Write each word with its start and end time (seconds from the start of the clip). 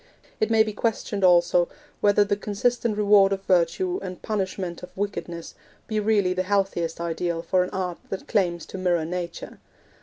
It 0.39 0.49
may 0.49 0.63
be 0.63 0.73
questioned, 0.73 1.23
also, 1.23 1.69
whether 1.99 2.23
the 2.23 2.35
consistent 2.35 2.97
reward 2.97 3.31
of 3.31 3.43
virtue 3.43 3.99
and 4.01 4.19
punishment 4.19 4.81
of 4.81 4.89
wickedness 4.97 5.53
be 5.85 5.99
really 5.99 6.33
the 6.33 6.41
healthiest 6.41 6.99
ideal 6.99 7.43
for 7.43 7.63
an 7.63 7.69
art 7.69 7.99
that 8.09 8.27
claims 8.27 8.65
to 8.65 8.79
mirror 8.79 9.05
nature. 9.05 9.59